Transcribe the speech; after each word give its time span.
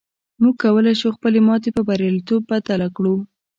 موږ 0.41 0.53
کولی 0.63 0.93
شو 0.99 1.09
خپله 1.17 1.39
ماتې 1.47 1.69
پر 1.75 1.83
برياليتوب 1.89 2.41
بدله 2.51 2.87
کړو. 2.95 3.15